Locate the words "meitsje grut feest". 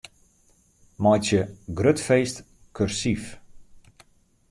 1.07-2.43